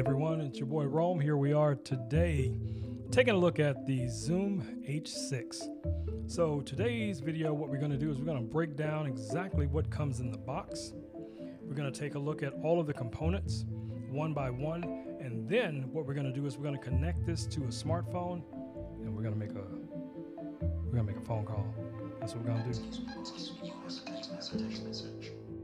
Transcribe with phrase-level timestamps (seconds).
[0.00, 0.40] everyone.
[0.40, 1.20] It's your boy Rome.
[1.20, 2.56] Here we are today
[3.10, 5.60] taking a look at the Zoom H6.
[6.26, 9.66] So, today's video, what we're going to do is we're going to break down exactly
[9.66, 10.94] what comes in the box.
[11.60, 13.66] We're going to take a look at all of the components
[14.08, 14.84] one by one.
[15.20, 17.64] And then what we're going to do is we're going to connect this to a
[17.64, 18.42] smartphone
[19.02, 19.66] and we're going to make a
[20.86, 21.74] we're going to make a phone call.
[22.20, 22.86] That's what we're going to do.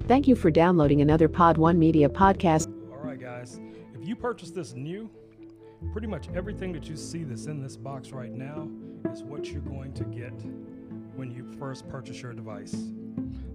[0.07, 2.76] Thank you for downloading another Pod One Media podcast.
[4.27, 5.09] Purchase this new,
[5.93, 8.69] pretty much everything that you see that's in this box right now
[9.13, 10.33] is what you're going to get
[11.15, 12.75] when you first purchase your device.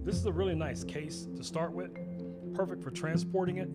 [0.02, 1.90] This is a really nice case to start with,
[2.54, 3.68] perfect for transporting it.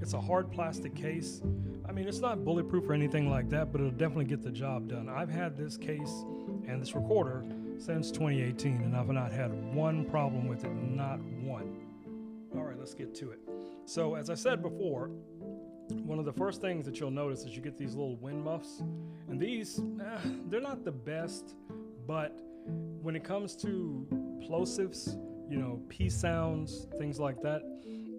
[0.00, 1.42] It's a hard plastic case.
[1.86, 4.88] I mean, it's not bulletproof or anything like that, but it'll definitely get the job
[4.88, 5.06] done.
[5.06, 6.24] I've had this case
[6.66, 7.44] and this recorder
[7.76, 11.76] since 2018, and I've not had one problem with it, not one.
[12.56, 13.40] All right, let's get to it.
[13.84, 15.10] So, as I said before,
[15.90, 18.82] one of the first things that you'll notice is you get these little wind muffs.
[19.28, 21.54] And these, eh, they're not the best,
[22.06, 22.38] but
[23.02, 24.06] when it comes to
[24.42, 25.18] plosives,
[25.50, 27.62] you know, P sounds, things like that,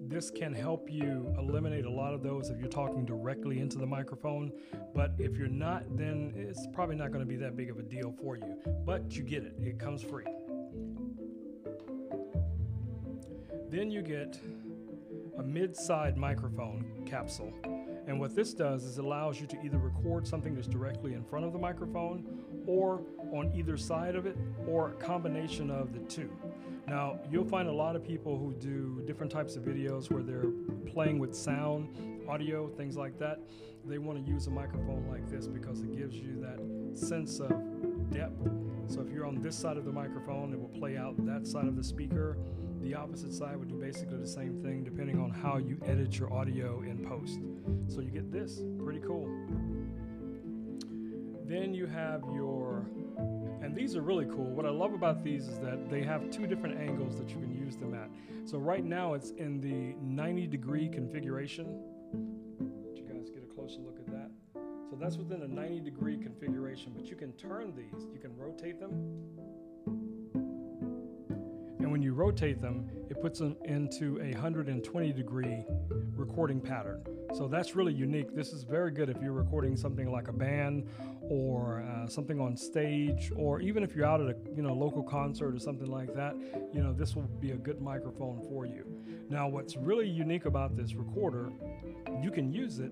[0.07, 3.85] this can help you eliminate a lot of those if you're talking directly into the
[3.85, 4.51] microphone.
[4.95, 7.83] But if you're not, then it's probably not going to be that big of a
[7.83, 8.57] deal for you.
[8.85, 10.25] But you get it, it comes free.
[13.69, 14.39] Then you get
[15.39, 17.53] a mid-side microphone capsule.
[18.07, 21.23] And what this does is it allows you to either record something that's directly in
[21.23, 22.25] front of the microphone
[22.65, 23.01] or
[23.31, 26.29] on either side of it or a combination of the two.
[26.87, 30.51] Now, you'll find a lot of people who do different types of videos where they're
[30.91, 31.89] playing with sound,
[32.27, 33.39] audio, things like that.
[33.85, 37.49] They want to use a microphone like this because it gives you that sense of
[38.09, 38.49] depth.
[38.87, 41.65] So if you're on this side of the microphone, it will play out that side
[41.65, 42.37] of the speaker
[42.81, 46.31] the opposite side would do basically the same thing depending on how you edit your
[46.33, 47.39] audio in post.
[47.93, 49.27] So you get this, pretty cool.
[51.45, 52.85] Then you have your,
[53.61, 54.51] and these are really cool.
[54.51, 57.51] What I love about these is that they have two different angles that you can
[57.51, 58.09] use them at.
[58.45, 61.65] So right now it's in the 90 degree configuration.
[62.85, 64.31] Did you guys get a closer look at that?
[64.89, 68.79] So that's within a 90 degree configuration, but you can turn these, you can rotate
[68.79, 68.93] them
[71.89, 75.65] and when you rotate them, it puts them into a 120 degree
[76.15, 77.03] recording pattern.
[77.33, 78.35] So that's really unique.
[78.35, 80.87] This is very good if you're recording something like a band
[81.23, 85.01] or uh, something on stage, or even if you're out at a you know local
[85.01, 86.35] concert or something like that.
[86.71, 88.85] You know this will be a good microphone for you.
[89.27, 91.49] Now, what's really unique about this recorder,
[92.21, 92.91] you can use it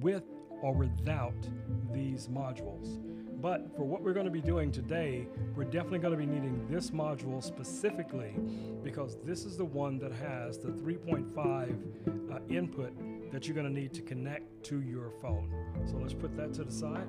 [0.00, 0.24] with
[0.62, 1.46] or without
[1.92, 2.98] these modules.
[3.40, 6.66] But for what we're going to be doing today, we're definitely going to be needing
[6.68, 8.34] this module specifically
[8.82, 12.92] because this is the one that has the 3.5 uh, input
[13.30, 15.54] that you're going to need to connect to your phone.
[15.86, 17.06] So let's put that to the side.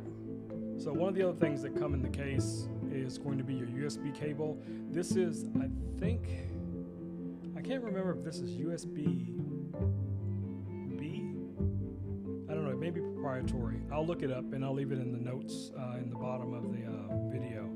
[0.78, 3.56] So one of the other things that come in the case is going to be
[3.56, 4.62] your USB cable.
[4.92, 5.68] This is, I
[6.00, 6.28] think,
[7.58, 9.39] I can't remember if this is USB
[12.90, 13.80] maybe proprietary.
[13.92, 16.56] I'll look it up and I'll leave it in the notes uh, in the bottom
[16.56, 17.70] of the uh, video.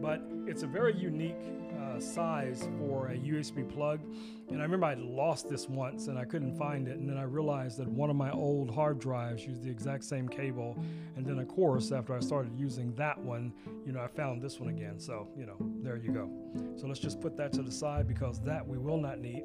[0.00, 1.34] But it's a very unique
[1.76, 4.00] uh, size for a USB plug.
[4.48, 6.98] And I remember I lost this once and I couldn't find it.
[6.98, 10.28] And then I realized that one of my old hard drives used the exact same
[10.28, 10.78] cable.
[11.16, 13.52] And then, of course, after I started using that one,
[13.84, 15.00] you know, I found this one again.
[15.00, 16.30] So, you know, there you go.
[16.76, 19.42] So let's just put that to the side because that we will not need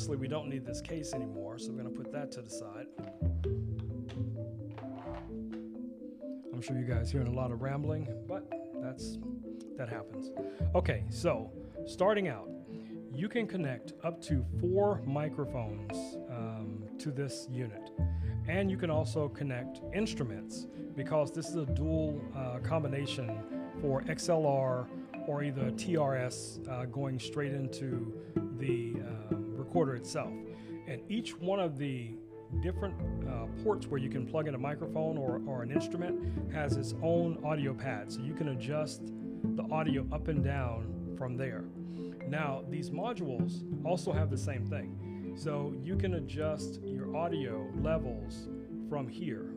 [0.00, 2.48] honestly, we don't need this case anymore, so we're going to put that to the
[2.48, 2.86] side.
[6.54, 8.50] I'm sure you guys hearing a lot of rambling, but
[8.82, 9.18] that's
[9.76, 10.30] that happens.
[10.74, 11.52] Okay, so
[11.84, 12.48] starting out,
[13.14, 17.90] you can connect up to four microphones um, to this unit.
[18.48, 23.38] And you can also connect instruments because this is a dual uh, combination
[23.82, 24.86] for XLR
[25.26, 28.12] or either TRS uh, going straight into
[28.58, 30.32] the uh, recorder itself.
[30.86, 32.10] And each one of the
[32.60, 32.94] different
[33.28, 36.94] uh, ports where you can plug in a microphone or, or an instrument has its
[37.02, 38.10] own audio pad.
[38.12, 39.02] So you can adjust
[39.54, 41.64] the audio up and down from there.
[42.28, 45.34] Now, these modules also have the same thing.
[45.36, 48.48] So you can adjust your audio levels
[48.88, 49.54] from here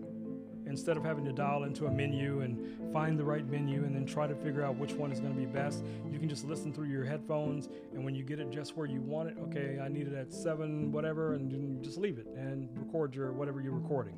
[0.65, 4.06] instead of having to dial into a menu and find the right menu and then
[4.06, 6.74] try to figure out which one is going to be best, you can just listen
[6.74, 7.69] through your headphones.
[7.94, 10.33] And when you get it just where you want it, okay, I need it at
[10.33, 14.15] seven, whatever, and just leave it and record your whatever you're recording.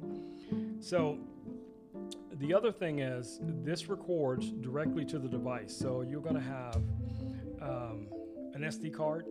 [0.80, 1.18] So
[2.33, 5.75] the other thing is this records directly to the device.
[5.75, 6.75] So you're going to have
[7.62, 8.07] um,
[8.53, 9.25] an SD card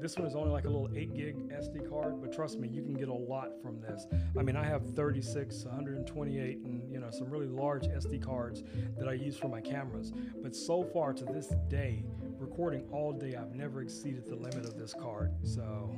[0.00, 2.82] This one is only like a little 8 gig SD card, but trust me, you
[2.82, 4.06] can get a lot from this.
[4.38, 8.62] I mean, I have 36, 128, and you know some really large SD cards
[8.96, 10.12] that I use for my cameras.
[10.40, 12.04] But so far to this day,
[12.38, 15.32] recording all day, I've never exceeded the limit of this card.
[15.42, 15.90] So,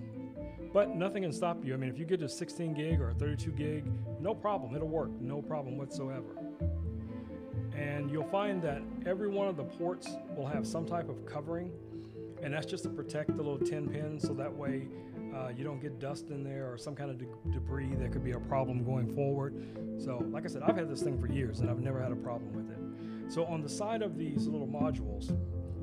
[0.72, 1.74] but nothing can stop you.
[1.74, 3.84] I mean, if you get a 16 gig or a 32 gig,
[4.18, 4.74] no problem.
[4.74, 6.38] It'll work, no problem whatsoever.
[7.76, 11.70] And you'll find that every one of the ports will have some type of covering,
[12.42, 14.88] and that's just to protect the little tin pin so that way
[15.34, 18.24] uh, you don't get dust in there or some kind of de- debris that could
[18.24, 19.54] be a problem going forward.
[19.98, 22.16] So, like I said, I've had this thing for years and I've never had a
[22.16, 23.32] problem with it.
[23.32, 25.36] So, on the side of these little modules,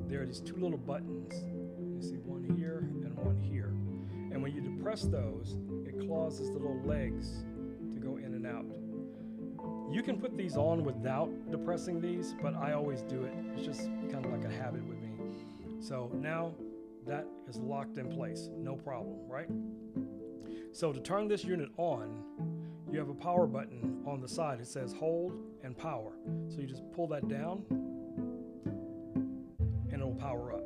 [0.08, 1.32] there are these two little buttons.
[1.34, 3.74] You see one here and one here.
[4.32, 5.56] And when you depress those,
[5.86, 7.44] it causes the little legs
[7.94, 8.66] to go in and out.
[9.90, 13.32] You can put these on without depressing these, but I always do it.
[13.56, 14.97] It's just kind of like a habit with.
[15.80, 16.54] So now
[17.06, 19.48] that is locked in place, no problem, right?
[20.72, 22.22] So to turn this unit on,
[22.90, 24.60] you have a power button on the side.
[24.60, 25.32] It says hold
[25.62, 26.12] and power.
[26.48, 27.62] So you just pull that down
[29.90, 30.64] and it'll power up.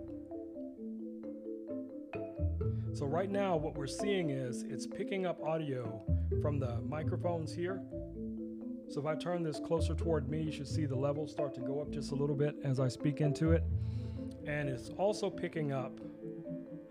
[2.95, 6.03] So right now what we're seeing is it's picking up audio
[6.43, 7.83] from the microphones here
[8.93, 11.63] so if I turn this closer toward me, you should see the levels start to
[11.63, 13.65] go up just a little bit as I speak into it.
[14.47, 15.99] And it's also picking up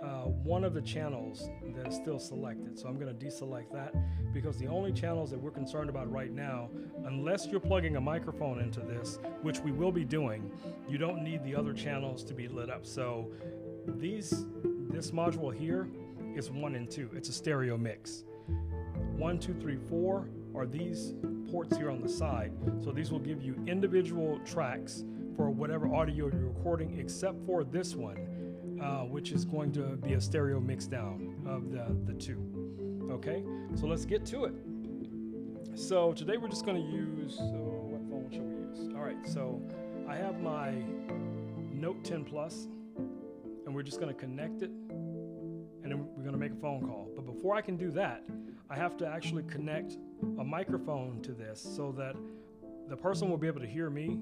[0.02, 2.78] uh, one of the channels that is still selected.
[2.78, 3.94] So I'm going to deselect that
[4.34, 6.70] because the only channels that we're concerned about right now,
[7.06, 10.52] unless you're plugging a microphone into this, which we will be doing,
[10.90, 12.86] you don't need the other channels to be lit up.
[12.86, 13.32] So
[13.86, 14.46] these,
[14.90, 15.88] this module here
[16.36, 17.10] is one and two.
[17.14, 18.24] It's a stereo mix.
[19.18, 21.14] One, two, three, four are these
[21.52, 22.54] ports here on the side.
[22.84, 25.04] So these will give you individual tracks
[25.42, 30.14] for whatever audio you're recording, except for this one, uh, which is going to be
[30.14, 33.10] a stereo mix down of the, the two.
[33.10, 33.44] Okay,
[33.74, 34.54] so let's get to it.
[35.74, 38.94] So today we're just going to use, so what phone shall we use?
[38.96, 39.60] All right, so
[40.08, 40.76] I have my
[41.74, 42.68] Note 10 Plus,
[43.66, 46.86] and we're just going to connect it, and then we're going to make a phone
[46.86, 47.10] call.
[47.16, 48.22] But before I can do that,
[48.70, 49.98] I have to actually connect
[50.38, 52.16] a microphone to this so that
[52.88, 54.20] the person will be able to hear me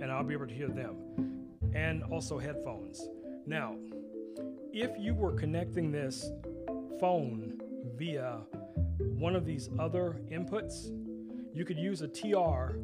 [0.00, 0.96] and I'll be able to hear them,
[1.74, 3.08] and also headphones.
[3.46, 3.76] Now,
[4.72, 6.30] if you were connecting this
[7.00, 7.60] phone
[7.96, 8.40] via
[8.98, 10.90] one of these other inputs,
[11.54, 12.78] you could use a TR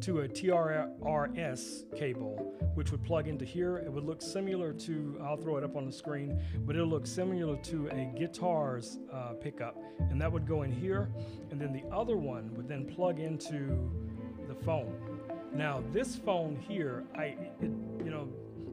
[0.00, 3.78] to a TRRS cable, which would plug into here.
[3.78, 7.06] It would look similar to, I'll throw it up on the screen, but it'll look
[7.06, 9.76] similar to a guitar's uh, pickup.
[9.98, 11.10] And that would go in here.
[11.50, 13.90] And then the other one would then plug into
[14.48, 15.13] the phone.
[15.54, 17.70] Now, this phone here, I, it,
[18.04, 18.28] you know,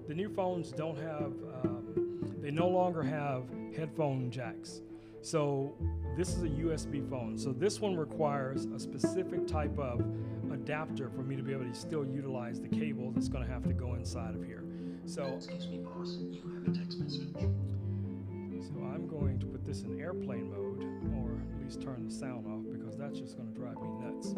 [0.08, 1.34] the new phones don't have,
[1.64, 3.44] um, they no longer have
[3.76, 4.82] headphone jacks.
[5.22, 5.76] So
[6.18, 7.38] this is a USB phone.
[7.38, 10.04] So this one requires a specific type of
[10.52, 13.64] adapter for me to be able to still utilize the cable that's going to have
[13.68, 14.64] to go inside of here.
[15.06, 16.18] So, Excuse me, boss.
[16.20, 17.28] You have a text message.
[17.38, 20.84] so I'm going to put this in airplane mode,
[21.16, 24.34] or at least turn the sound off because that's just going to drive me nuts.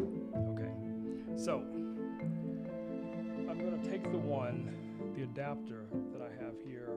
[0.50, 0.70] Okay,
[1.36, 1.64] so
[3.54, 4.74] I'm going to take the one,
[5.14, 6.88] the adapter that I have here,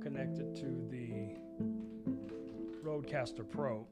[0.00, 1.36] connected to the
[2.82, 3.86] Rodecaster Pro.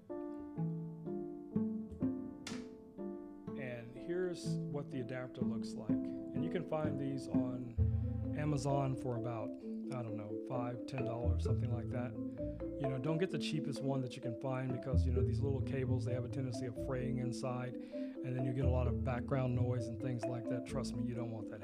[3.58, 5.90] And here's what the adapter looks like.
[5.90, 7.74] And you can find these on
[8.38, 9.50] Amazon for about,
[9.94, 12.12] I don't know, five, ten dollars, something like that.
[12.80, 15.40] You know, don't get the cheapest one that you can find because you know these
[15.40, 17.74] little cables they have a tendency of fraying inside,
[18.24, 20.66] and then you get a lot of background noise and things like that.
[20.66, 21.61] Trust me, you don't want that.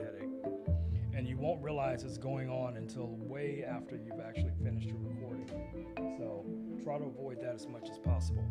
[1.18, 5.50] And you won't realize it's going on until way after you've actually finished your recording.
[6.16, 6.46] So
[6.84, 8.44] try to avoid that as much as possible.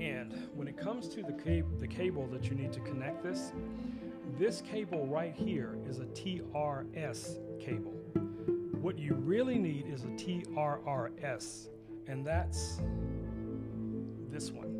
[0.00, 3.52] And when it comes to the, cab- the cable that you need to connect this,
[4.36, 7.94] this cable right here is a TRS cable.
[8.80, 11.68] What you really need is a TRRS,
[12.08, 12.80] and that's
[14.28, 14.74] this one.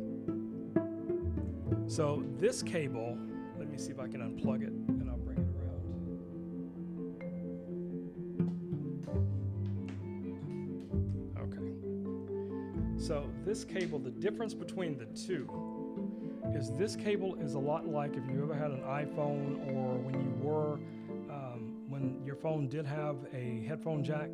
[1.87, 3.17] So this cable,
[3.57, 5.00] let me see if I can unplug it
[13.11, 15.45] So this cable, the difference between the two
[16.55, 20.13] is this cable is a lot like if you ever had an iPhone or when
[20.13, 20.75] you were,
[21.29, 24.29] um, when your phone did have a headphone jack.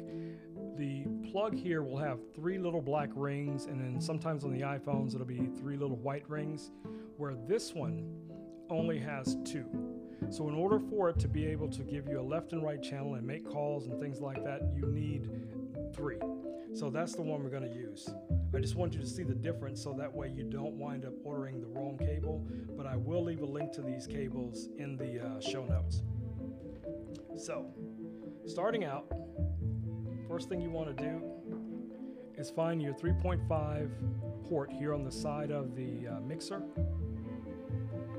[0.78, 5.16] The plug here will have three little black rings, and then sometimes on the iPhones
[5.16, 6.70] it'll be three little white rings,
[7.18, 8.08] where this one
[8.70, 9.66] only has two.
[10.30, 12.84] So, in order for it to be able to give you a left and right
[12.84, 15.32] channel and make calls and things like that, you need
[15.96, 16.20] three.
[16.76, 18.08] So that's the one we're going to use.
[18.58, 21.14] I just want you to see the difference so that way you don't wind up
[21.24, 22.44] ordering the wrong cable,
[22.76, 26.02] but I will leave a link to these cables in the uh, show notes.
[27.36, 27.68] So,
[28.48, 29.14] starting out,
[30.28, 31.22] first thing you want to do
[32.36, 33.92] is find your 3.5
[34.50, 36.64] port here on the side of the uh, mixer,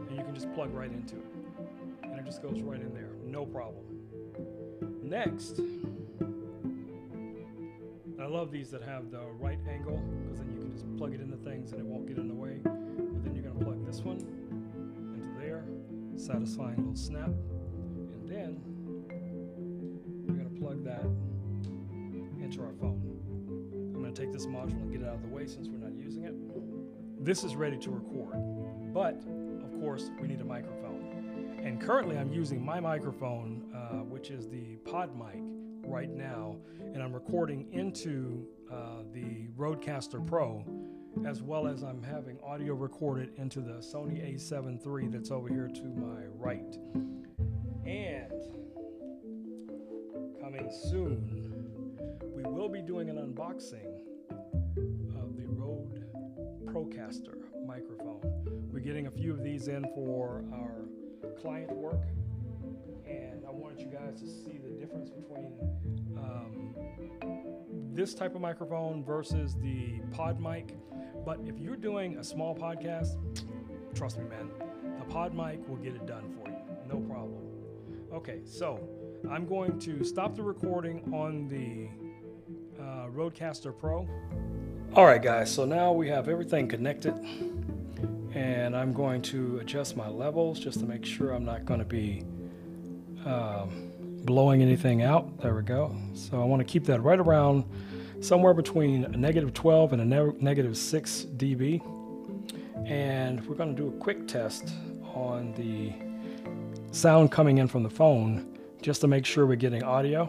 [0.07, 1.35] and you can just plug right into it.
[2.05, 3.85] And it just goes right in there, no problem.
[5.03, 5.61] Next,
[8.21, 11.21] I love these that have the right angle because then you can just plug it
[11.21, 12.59] into things and it won't get in the way.
[12.65, 15.65] But then you're going to plug this one into there,
[16.17, 17.29] satisfying little snap.
[17.29, 18.61] And then
[20.27, 21.05] we're going to plug that
[22.43, 23.01] into our phone.
[23.95, 25.79] I'm going to take this module and get it out of the way since we're
[25.79, 26.35] not using it.
[27.25, 28.35] This is ready to record,
[28.93, 29.23] but
[29.63, 31.61] of course, we need a microphone.
[31.63, 35.43] And currently, I'm using my microphone, uh, which is the Pod Mic
[35.89, 40.65] right now, and I'm recording into uh, the Rodecaster Pro,
[41.27, 45.69] as well as I'm having audio recorded into the Sony A7 III that's over here
[45.69, 46.77] to my right.
[47.87, 48.31] And
[50.41, 51.97] coming soon,
[52.37, 54.03] we will be doing an unboxing
[55.17, 56.05] of the Rode
[56.67, 58.21] Procaster microphone.
[58.71, 60.85] We're getting a few of these in for our
[61.41, 62.03] client work
[63.09, 65.53] and I wanted you guys to see the difference between
[66.17, 66.75] um,
[67.93, 70.77] this type of microphone versus the pod mic.
[71.25, 73.17] But if you're doing a small podcast,
[73.95, 74.51] trust me, man,
[74.99, 76.57] the pod mic will get it done for you.
[76.89, 77.43] No problem.
[78.13, 78.89] Okay, so
[79.31, 81.89] I'm going to stop the recording on the
[82.83, 84.09] uh, Rodecaster Pro.
[84.95, 87.15] All right, guys, so now we have everything connected.
[88.35, 91.87] And I'm going to adjust my levels just to make sure I'm not going to
[91.87, 92.25] be
[93.25, 93.93] um,
[94.25, 95.41] blowing anything out.
[95.41, 95.95] There we go.
[96.15, 97.65] So I want to keep that right around
[98.21, 101.83] somewhere between a negative 12 and a ne- negative 6 dB.
[102.87, 104.73] And we're going to do a quick test
[105.15, 105.93] on the
[106.95, 110.27] sound coming in from the phone just to make sure we're getting audio.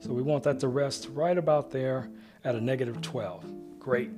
[0.00, 2.10] So we want that to rest right about there
[2.44, 3.78] at a negative 12.
[3.78, 4.10] Great.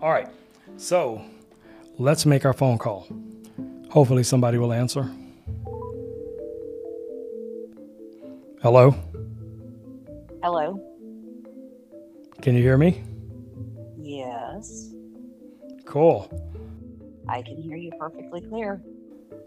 [0.00, 0.28] All right.
[0.76, 1.22] So
[1.98, 3.08] let's make our phone call.
[3.90, 5.10] Hopefully somebody will answer.
[8.64, 8.92] Hello?
[10.42, 10.80] Hello.
[12.40, 13.02] Can you hear me?
[13.98, 14.88] Yes,
[15.84, 16.30] Cool.
[17.28, 18.80] I can hear you perfectly clear.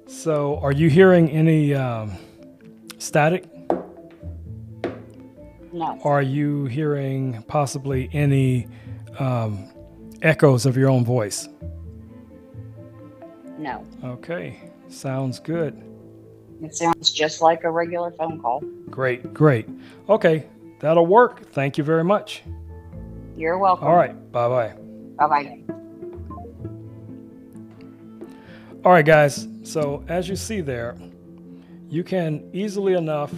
[0.06, 2.12] So, are you hearing any um,
[3.00, 3.46] static?
[5.74, 8.68] No, Are you hearing possibly any
[9.18, 9.68] um,
[10.22, 11.50] echoes of your own voice?
[13.58, 13.84] no.
[14.04, 14.60] Okay,
[14.90, 15.87] sounds good.
[16.62, 18.62] It sounds just like a regular phone call.
[18.90, 19.68] Great, great.
[20.10, 20.48] Okay,
[20.80, 21.52] that'll work.
[21.52, 22.44] Thank you very much.
[23.36, 23.88] You're welcome.
[23.88, 24.74] All right, bye bye.
[25.18, 25.62] Bye bye.
[28.84, 29.48] All right, guys.
[29.64, 30.98] So as you see there,
[31.90, 33.34] you can easily enough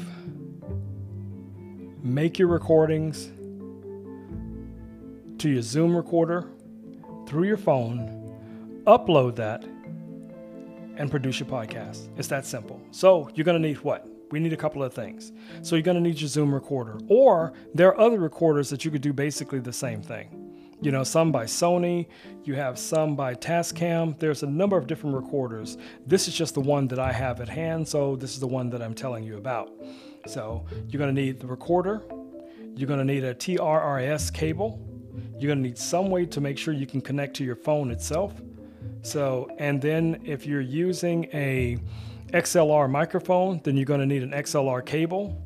[2.03, 3.31] make your recordings
[5.39, 6.47] to your Zoom recorder
[7.25, 9.63] through your phone, upload that,
[10.99, 12.09] and produce your podcast.
[12.17, 12.79] It's that simple.
[12.91, 14.07] So you're going to need what?
[14.31, 15.31] We need a couple of things.
[15.63, 18.91] So you're going to need your Zoom recorder, or there are other recorders that you
[18.91, 20.45] could do basically the same thing.
[20.81, 22.07] You know, some by Sony,
[22.43, 24.17] you have some by Tascam.
[24.19, 25.77] There's a number of different recorders.
[26.05, 28.69] This is just the one that I have at hand, so this is the one
[28.69, 29.71] that I'm telling you about.
[30.27, 32.03] So you're going to need the recorder,
[32.75, 34.79] you're going to need a TRRS cable,
[35.37, 37.89] you're going to need some way to make sure you can connect to your phone
[37.89, 38.33] itself.
[39.01, 41.77] So, and then if you're using a
[42.33, 45.41] XLR microphone, then you're going to need an XLR cable.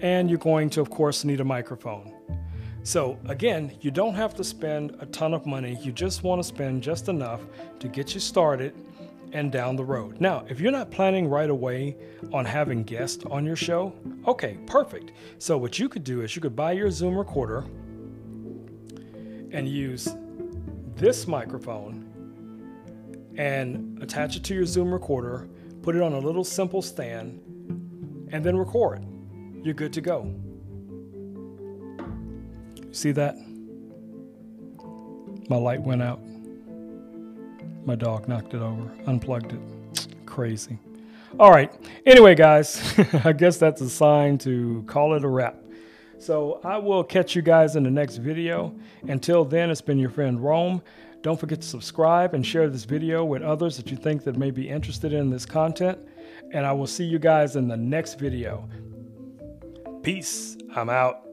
[0.00, 2.12] And you're going to, of course, need a microphone.
[2.82, 5.78] So, again, you don't have to spend a ton of money.
[5.80, 7.40] You just want to spend just enough
[7.78, 8.74] to get you started
[9.32, 10.20] and down the road.
[10.20, 11.96] Now, if you're not planning right away
[12.32, 13.94] on having guests on your show,
[14.26, 15.12] okay, perfect.
[15.38, 17.64] So, what you could do is you could buy your Zoom recorder
[19.52, 20.08] and use
[20.96, 22.11] this microphone
[23.36, 25.48] and attach it to your Zoom recorder,
[25.82, 27.40] put it on a little simple stand,
[28.32, 29.04] and then record.
[29.62, 30.34] You're good to go.
[32.90, 33.36] See that?
[35.48, 36.20] My light went out.
[37.84, 40.08] My dog knocked it over, unplugged it.
[40.26, 40.78] Crazy.
[41.40, 41.72] All right.
[42.06, 45.56] Anyway, guys, I guess that's a sign to call it a wrap.
[46.18, 48.74] So I will catch you guys in the next video.
[49.08, 50.82] Until then, it's been your friend Rome.
[51.22, 54.50] Don't forget to subscribe and share this video with others that you think that may
[54.50, 55.98] be interested in this content.
[56.52, 58.68] And I will see you guys in the next video.
[60.02, 60.56] Peace.
[60.74, 61.31] I'm out.